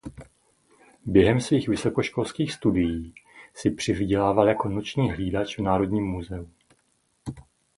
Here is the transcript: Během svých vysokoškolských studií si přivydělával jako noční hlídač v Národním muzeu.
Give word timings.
Během 1.05 1.41
svých 1.41 1.67
vysokoškolských 1.67 2.53
studií 2.53 3.13
si 3.53 3.71
přivydělával 3.71 4.47
jako 4.47 4.69
noční 4.69 5.11
hlídač 5.11 5.57
v 5.57 5.61
Národním 5.61 6.05
muzeu. 6.07 6.49